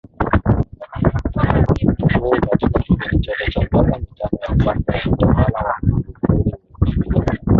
[2.05, 7.41] Mkuu katika kipindi chote cha miaka mitano ya kwanza ya utawala wa Magufuli uliokamilika